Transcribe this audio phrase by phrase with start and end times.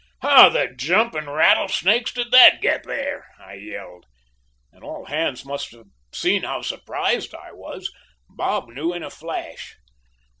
[0.23, 4.07] "'How the jumping rattlesnakes did that get there?' I yelled,
[4.71, 7.93] and all hands must have seen how surprised I was.
[8.27, 9.75] Bob knew in a flash.